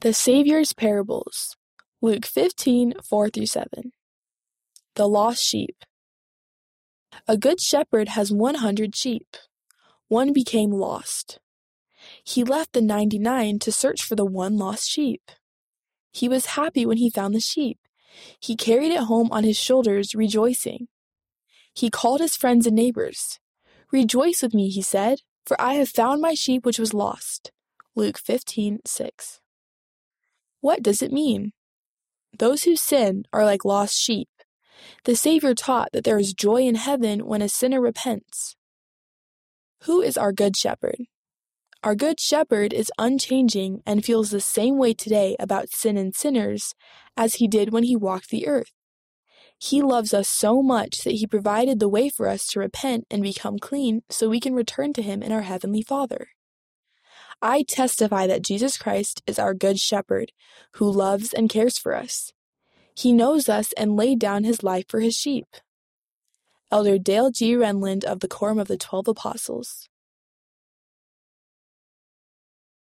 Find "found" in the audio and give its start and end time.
17.08-17.34, 25.88-26.20